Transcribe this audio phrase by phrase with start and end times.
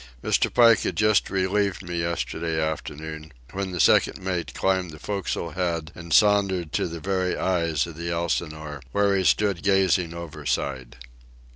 [0.23, 0.51] Mr.
[0.51, 5.91] Pike had just relieved me yesterday afternoon, when the second mate climbed the forecastle head
[5.93, 10.95] and sauntered to the very eyes of the Elsinore, where he stood gazing overside.